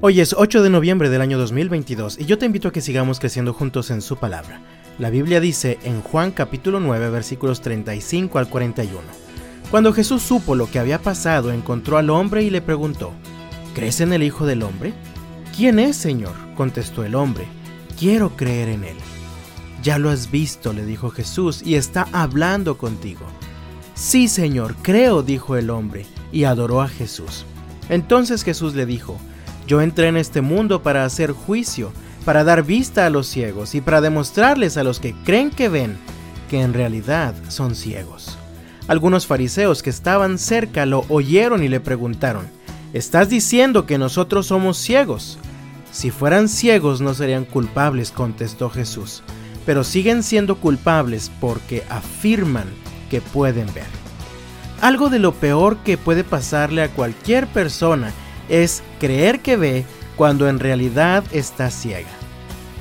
Hoy 0.00 0.20
es 0.20 0.32
8 0.38 0.62
de 0.62 0.70
noviembre 0.70 1.10
del 1.10 1.20
año 1.20 1.38
2022 1.38 2.20
y 2.20 2.24
yo 2.24 2.38
te 2.38 2.46
invito 2.46 2.68
a 2.68 2.72
que 2.72 2.80
sigamos 2.80 3.18
creciendo 3.18 3.52
juntos 3.52 3.90
en 3.90 4.00
su 4.00 4.16
palabra. 4.16 4.60
La 4.96 5.10
Biblia 5.10 5.40
dice 5.40 5.80
en 5.82 6.02
Juan 6.02 6.30
capítulo 6.30 6.78
9 6.78 7.10
versículos 7.10 7.60
35 7.62 8.38
al 8.38 8.48
41. 8.48 9.00
Cuando 9.72 9.92
Jesús 9.92 10.22
supo 10.22 10.54
lo 10.54 10.70
que 10.70 10.78
había 10.78 11.00
pasado, 11.00 11.50
encontró 11.50 11.98
al 11.98 12.10
hombre 12.10 12.44
y 12.44 12.50
le 12.50 12.62
preguntó, 12.62 13.10
¿Crees 13.74 14.00
en 14.00 14.12
el 14.12 14.22
Hijo 14.22 14.46
del 14.46 14.62
Hombre? 14.62 14.92
¿Quién 15.56 15.80
es, 15.80 15.96
Señor? 15.96 16.34
contestó 16.54 17.04
el 17.04 17.16
hombre, 17.16 17.48
quiero 17.98 18.36
creer 18.36 18.68
en 18.68 18.84
él. 18.84 18.96
Ya 19.82 19.98
lo 19.98 20.10
has 20.10 20.30
visto, 20.30 20.72
le 20.72 20.84
dijo 20.84 21.10
Jesús, 21.10 21.60
y 21.64 21.74
está 21.74 22.06
hablando 22.12 22.78
contigo. 22.78 23.26
Sí, 23.94 24.28
Señor, 24.28 24.76
creo, 24.80 25.24
dijo 25.24 25.56
el 25.56 25.70
hombre, 25.70 26.06
y 26.30 26.44
adoró 26.44 26.82
a 26.82 26.88
Jesús. 26.88 27.44
Entonces 27.88 28.44
Jesús 28.44 28.76
le 28.76 28.86
dijo, 28.86 29.18
Yo 29.68 29.82
entré 29.82 30.08
en 30.08 30.16
este 30.16 30.40
mundo 30.40 30.82
para 30.82 31.04
hacer 31.04 31.32
juicio, 31.32 31.92
para 32.24 32.42
dar 32.42 32.64
vista 32.64 33.04
a 33.04 33.10
los 33.10 33.26
ciegos 33.26 33.74
y 33.74 33.82
para 33.82 34.00
demostrarles 34.00 34.78
a 34.78 34.82
los 34.82 34.98
que 34.98 35.14
creen 35.24 35.50
que 35.50 35.68
ven 35.68 35.98
que 36.48 36.62
en 36.62 36.72
realidad 36.72 37.34
son 37.48 37.74
ciegos. 37.74 38.38
Algunos 38.88 39.26
fariseos 39.26 39.82
que 39.82 39.90
estaban 39.90 40.38
cerca 40.38 40.86
lo 40.86 41.04
oyeron 41.10 41.62
y 41.62 41.68
le 41.68 41.80
preguntaron, 41.80 42.48
¿Estás 42.94 43.28
diciendo 43.28 43.84
que 43.84 43.98
nosotros 43.98 44.46
somos 44.46 44.78
ciegos? 44.78 45.36
Si 45.92 46.10
fueran 46.10 46.48
ciegos 46.48 47.02
no 47.02 47.12
serían 47.12 47.44
culpables, 47.44 48.10
contestó 48.10 48.70
Jesús, 48.70 49.22
pero 49.66 49.84
siguen 49.84 50.22
siendo 50.22 50.56
culpables 50.56 51.30
porque 51.38 51.84
afirman 51.90 52.68
que 53.10 53.20
pueden 53.20 53.66
ver. 53.74 53.86
Algo 54.80 55.10
de 55.10 55.18
lo 55.18 55.32
peor 55.32 55.76
que 55.84 55.98
puede 55.98 56.24
pasarle 56.24 56.82
a 56.82 56.88
cualquier 56.88 57.46
persona 57.48 58.14
es 58.48 58.82
creer 58.98 59.40
que 59.40 59.56
ve 59.56 59.84
cuando 60.16 60.48
en 60.48 60.58
realidad 60.58 61.24
está 61.32 61.70
ciega. 61.70 62.08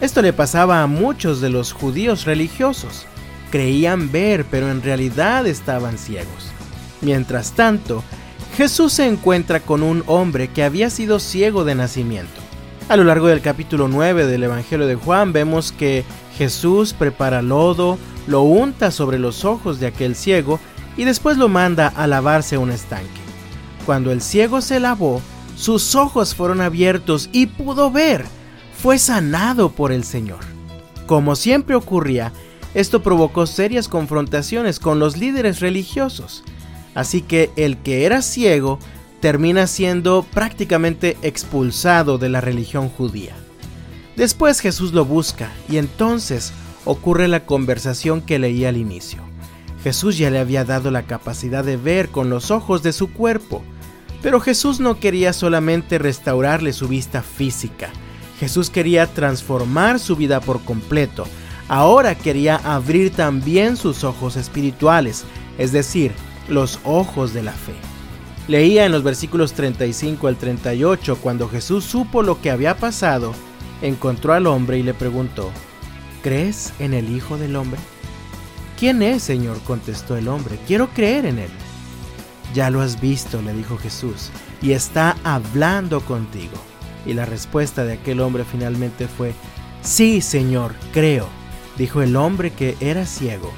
Esto 0.00 0.22
le 0.22 0.32
pasaba 0.32 0.82
a 0.82 0.86
muchos 0.86 1.40
de 1.40 1.50
los 1.50 1.72
judíos 1.72 2.24
religiosos. 2.24 3.06
Creían 3.50 4.12
ver, 4.12 4.44
pero 4.44 4.70
en 4.70 4.82
realidad 4.82 5.46
estaban 5.46 5.98
ciegos. 5.98 6.52
Mientras 7.00 7.52
tanto, 7.52 8.04
Jesús 8.56 8.92
se 8.92 9.06
encuentra 9.06 9.60
con 9.60 9.82
un 9.82 10.02
hombre 10.06 10.48
que 10.48 10.64
había 10.64 10.90
sido 10.90 11.18
ciego 11.18 11.64
de 11.64 11.74
nacimiento. 11.74 12.40
A 12.88 12.96
lo 12.96 13.04
largo 13.04 13.26
del 13.26 13.40
capítulo 13.40 13.86
9 13.86 14.26
del 14.26 14.44
Evangelio 14.44 14.86
de 14.86 14.94
Juan 14.94 15.32
vemos 15.32 15.72
que 15.72 16.04
Jesús 16.36 16.94
prepara 16.94 17.42
lodo, 17.42 17.98
lo 18.26 18.42
unta 18.42 18.90
sobre 18.90 19.18
los 19.18 19.44
ojos 19.44 19.78
de 19.78 19.88
aquel 19.88 20.14
ciego 20.14 20.58
y 20.96 21.04
después 21.04 21.36
lo 21.36 21.48
manda 21.48 21.88
a 21.88 22.06
lavarse 22.06 22.56
un 22.56 22.70
estanque. 22.70 23.20
Cuando 23.84 24.10
el 24.10 24.22
ciego 24.22 24.60
se 24.60 24.80
lavó, 24.80 25.20
sus 25.58 25.96
ojos 25.96 26.36
fueron 26.36 26.60
abiertos 26.60 27.28
y 27.32 27.46
pudo 27.46 27.90
ver. 27.90 28.24
Fue 28.80 28.96
sanado 28.96 29.70
por 29.70 29.90
el 29.90 30.04
Señor. 30.04 30.38
Como 31.06 31.34
siempre 31.34 31.74
ocurría, 31.74 32.32
esto 32.74 33.02
provocó 33.02 33.44
serias 33.44 33.88
confrontaciones 33.88 34.78
con 34.78 35.00
los 35.00 35.16
líderes 35.16 35.58
religiosos. 35.58 36.44
Así 36.94 37.22
que 37.22 37.50
el 37.56 37.78
que 37.78 38.06
era 38.06 38.22
ciego 38.22 38.78
termina 39.20 39.66
siendo 39.66 40.22
prácticamente 40.22 41.16
expulsado 41.22 42.18
de 42.18 42.28
la 42.28 42.40
religión 42.40 42.88
judía. 42.88 43.34
Después 44.14 44.60
Jesús 44.60 44.92
lo 44.92 45.04
busca 45.04 45.50
y 45.68 45.78
entonces 45.78 46.52
ocurre 46.84 47.26
la 47.26 47.46
conversación 47.46 48.20
que 48.20 48.38
leí 48.38 48.64
al 48.64 48.76
inicio. 48.76 49.22
Jesús 49.82 50.18
ya 50.18 50.30
le 50.30 50.38
había 50.38 50.64
dado 50.64 50.92
la 50.92 51.02
capacidad 51.02 51.64
de 51.64 51.76
ver 51.76 52.10
con 52.10 52.30
los 52.30 52.52
ojos 52.52 52.84
de 52.84 52.92
su 52.92 53.12
cuerpo, 53.12 53.62
pero 54.22 54.40
Jesús 54.40 54.80
no 54.80 54.98
quería 54.98 55.32
solamente 55.32 55.98
restaurarle 55.98 56.72
su 56.72 56.88
vista 56.88 57.22
física, 57.22 57.90
Jesús 58.40 58.70
quería 58.70 59.06
transformar 59.06 59.98
su 59.98 60.16
vida 60.16 60.40
por 60.40 60.62
completo, 60.62 61.26
ahora 61.68 62.14
quería 62.14 62.56
abrir 62.56 63.10
también 63.10 63.76
sus 63.76 64.04
ojos 64.04 64.36
espirituales, 64.36 65.24
es 65.58 65.72
decir, 65.72 66.12
los 66.48 66.78
ojos 66.84 67.34
de 67.34 67.42
la 67.42 67.52
fe. 67.52 67.74
Leía 68.46 68.86
en 68.86 68.92
los 68.92 69.02
versículos 69.02 69.52
35 69.52 70.28
al 70.28 70.36
38, 70.36 71.18
cuando 71.20 71.48
Jesús 71.48 71.84
supo 71.84 72.22
lo 72.22 72.40
que 72.40 72.50
había 72.50 72.76
pasado, 72.76 73.34
encontró 73.82 74.32
al 74.32 74.46
hombre 74.46 74.78
y 74.78 74.82
le 74.82 74.94
preguntó, 74.94 75.50
¿Crees 76.22 76.72
en 76.78 76.94
el 76.94 77.14
Hijo 77.14 77.36
del 77.36 77.56
Hombre? 77.56 77.80
¿Quién 78.78 79.02
es, 79.02 79.22
Señor? 79.22 79.60
contestó 79.66 80.16
el 80.16 80.28
hombre, 80.28 80.58
quiero 80.66 80.88
creer 80.88 81.26
en 81.26 81.40
él. 81.40 81.50
Ya 82.54 82.70
lo 82.70 82.80
has 82.80 83.00
visto, 83.00 83.42
le 83.42 83.52
dijo 83.52 83.76
Jesús, 83.76 84.30
y 84.62 84.72
está 84.72 85.16
hablando 85.24 86.00
contigo. 86.00 86.56
Y 87.06 87.14
la 87.14 87.24
respuesta 87.24 87.84
de 87.84 87.94
aquel 87.94 88.20
hombre 88.20 88.44
finalmente 88.44 89.06
fue, 89.06 89.34
Sí, 89.82 90.20
Señor, 90.20 90.74
creo, 90.92 91.28
dijo 91.76 92.02
el 92.02 92.16
hombre 92.16 92.50
que 92.50 92.76
era 92.80 93.06
ciego, 93.06 93.52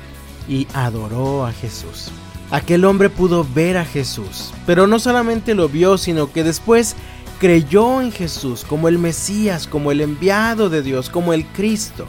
y 0.48 0.66
adoró 0.74 1.46
a 1.46 1.52
Jesús. 1.52 2.10
Aquel 2.50 2.84
hombre 2.84 3.10
pudo 3.10 3.46
ver 3.54 3.76
a 3.76 3.84
Jesús, 3.84 4.52
pero 4.66 4.86
no 4.86 4.98
solamente 4.98 5.54
lo 5.54 5.68
vio, 5.68 5.96
sino 5.98 6.32
que 6.32 6.42
después 6.42 6.96
creyó 7.38 8.02
en 8.02 8.12
Jesús 8.12 8.64
como 8.68 8.88
el 8.88 8.98
Mesías, 8.98 9.66
como 9.66 9.92
el 9.92 10.00
enviado 10.00 10.68
de 10.68 10.82
Dios, 10.82 11.08
como 11.10 11.32
el 11.32 11.46
Cristo, 11.46 12.06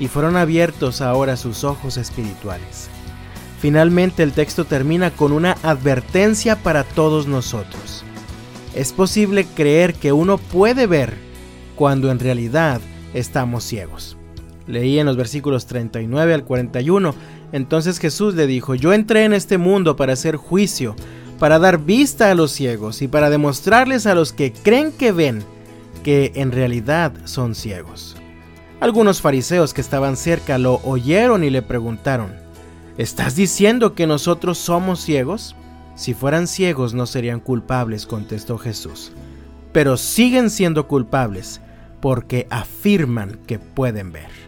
y 0.00 0.08
fueron 0.08 0.36
abiertos 0.36 1.00
ahora 1.00 1.36
sus 1.36 1.62
ojos 1.62 1.98
espirituales. 1.98 2.88
Finalmente 3.60 4.22
el 4.22 4.32
texto 4.32 4.64
termina 4.64 5.10
con 5.10 5.32
una 5.32 5.56
advertencia 5.62 6.56
para 6.56 6.84
todos 6.84 7.26
nosotros. 7.26 8.04
Es 8.74 8.92
posible 8.92 9.46
creer 9.46 9.94
que 9.94 10.12
uno 10.12 10.38
puede 10.38 10.86
ver 10.86 11.14
cuando 11.74 12.10
en 12.10 12.18
realidad 12.18 12.80
estamos 13.14 13.64
ciegos. 13.64 14.16
Leí 14.66 14.98
en 14.98 15.06
los 15.06 15.16
versículos 15.16 15.66
39 15.66 16.34
al 16.34 16.44
41, 16.44 17.14
entonces 17.52 17.98
Jesús 17.98 18.34
le 18.34 18.46
dijo, 18.46 18.74
yo 18.74 18.92
entré 18.92 19.24
en 19.24 19.32
este 19.32 19.58
mundo 19.58 19.96
para 19.96 20.12
hacer 20.12 20.36
juicio, 20.36 20.96
para 21.38 21.58
dar 21.58 21.78
vista 21.78 22.30
a 22.30 22.34
los 22.34 22.50
ciegos 22.50 23.00
y 23.00 23.08
para 23.08 23.30
demostrarles 23.30 24.06
a 24.06 24.14
los 24.14 24.32
que 24.32 24.52
creen 24.52 24.92
que 24.92 25.12
ven 25.12 25.42
que 26.02 26.32
en 26.34 26.52
realidad 26.52 27.12
son 27.24 27.54
ciegos. 27.54 28.16
Algunos 28.80 29.22
fariseos 29.22 29.72
que 29.72 29.80
estaban 29.80 30.16
cerca 30.16 30.58
lo 30.58 30.80
oyeron 30.84 31.44
y 31.44 31.50
le 31.50 31.62
preguntaron, 31.62 32.45
¿estás 32.98 33.36
diciendo 33.36 33.94
que 33.94 34.06
nosotros 34.06 34.58
somos 34.58 35.00
ciegos? 35.00 35.56
Si 35.94 36.14
fueran 36.14 36.46
ciegos 36.46 36.94
no 36.94 37.06
serían 37.06 37.40
culpables, 37.40 38.06
contestó 38.06 38.58
Jesús, 38.58 39.12
pero 39.72 39.96
siguen 39.96 40.50
siendo 40.50 40.88
culpables 40.88 41.60
porque 42.00 42.46
afirman 42.50 43.40
que 43.46 43.58
pueden 43.58 44.12
ver 44.12 44.46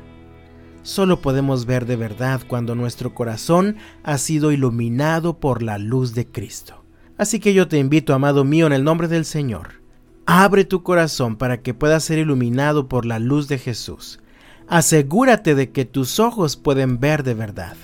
solo 0.89 1.21
podemos 1.21 1.67
ver 1.67 1.85
de 1.85 1.97
verdad 1.97 2.41
cuando 2.49 2.75
nuestro 2.75 3.15
corazón 3.15 3.77
ha 4.03 4.17
sido 4.17 4.53
iluminado 4.53 5.39
por 5.39 5.63
la 5.63 5.77
luz 5.77 6.15
de 6.15 6.27
Cristo. 6.27 6.83
Así 7.19 7.41
que 7.41 7.53
yo 7.53 7.69
te 7.69 7.79
invito, 7.79 8.15
amado 8.15 8.45
mío, 8.45 8.67
en 8.67 8.73
el 8.73 8.85
nombre 8.85 9.07
del 9.07 9.27
Señor, 9.27 9.83
abre 10.25 10.65
tu 10.65 10.83
corazón 10.83 11.37
para 11.37 11.61
que 11.61 11.75
puedas 11.75 12.05
ser 12.05 12.19
iluminado 12.19 12.89
por 12.89 13.05
la 13.05 13.19
luz 13.19 13.49
de 13.49 13.59
Jesús. 13.59 14.21
Asegúrate 14.67 15.55
de 15.55 15.71
que 15.73 15.85
tus 15.85 16.19
ojos 16.21 16.57
pueden 16.57 17.01
ver 17.01 17.23
de 17.23 17.35
verdad. 17.35 17.77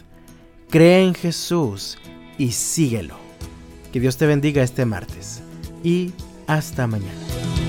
Cree 0.74 1.04
en 1.04 1.14
Jesús 1.14 1.98
y 2.36 2.50
síguelo. 2.50 3.14
Que 3.92 4.00
Dios 4.00 4.16
te 4.16 4.26
bendiga 4.26 4.60
este 4.60 4.84
martes 4.84 5.40
y 5.84 6.12
hasta 6.48 6.88
mañana. 6.88 7.63